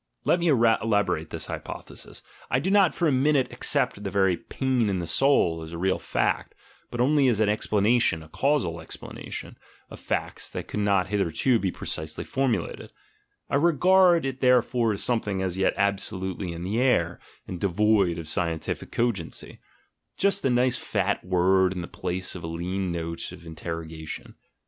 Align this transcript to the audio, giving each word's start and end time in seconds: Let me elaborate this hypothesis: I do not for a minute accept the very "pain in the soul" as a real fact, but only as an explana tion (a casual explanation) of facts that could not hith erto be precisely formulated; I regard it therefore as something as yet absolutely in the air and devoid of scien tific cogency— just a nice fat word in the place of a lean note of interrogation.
Let 0.23 0.39
me 0.39 0.47
elaborate 0.47 1.29
this 1.29 1.45
hypothesis: 1.45 2.23
I 2.49 2.59
do 2.59 2.71
not 2.71 2.95
for 2.95 3.07
a 3.07 3.11
minute 3.11 3.53
accept 3.53 4.03
the 4.03 4.09
very 4.09 4.35
"pain 4.35 4.89
in 4.89 4.97
the 4.97 5.05
soul" 5.05 5.61
as 5.61 5.73
a 5.73 5.77
real 5.77 5.99
fact, 5.99 6.55
but 6.89 6.99
only 6.99 7.27
as 7.27 7.39
an 7.39 7.49
explana 7.49 8.01
tion 8.01 8.23
(a 8.23 8.27
casual 8.29 8.81
explanation) 8.81 9.59
of 9.91 9.99
facts 9.99 10.49
that 10.49 10.67
could 10.67 10.79
not 10.79 11.09
hith 11.09 11.19
erto 11.19 11.61
be 11.61 11.71
precisely 11.71 12.23
formulated; 12.23 12.89
I 13.47 13.57
regard 13.57 14.25
it 14.25 14.41
therefore 14.41 14.91
as 14.91 15.03
something 15.03 15.43
as 15.43 15.59
yet 15.59 15.75
absolutely 15.77 16.51
in 16.51 16.63
the 16.63 16.81
air 16.81 17.19
and 17.47 17.59
devoid 17.59 18.17
of 18.17 18.25
scien 18.25 18.57
tific 18.57 18.91
cogency— 18.91 19.59
just 20.17 20.43
a 20.43 20.49
nice 20.49 20.77
fat 20.77 21.23
word 21.23 21.73
in 21.73 21.81
the 21.81 21.87
place 21.87 22.33
of 22.33 22.43
a 22.43 22.47
lean 22.47 22.91
note 22.91 23.31
of 23.31 23.45
interrogation. 23.45 24.33